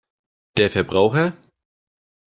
Der 0.57 0.71
Verbraucher? 0.71 1.37